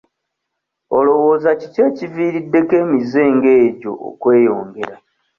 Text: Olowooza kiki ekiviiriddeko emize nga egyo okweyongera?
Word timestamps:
Olowooza 0.97 1.49
kiki 1.59 1.79
ekiviiriddeko 1.87 2.73
emize 2.83 3.21
nga 3.35 3.51
egyo 3.65 3.91
okweyongera? 4.09 4.95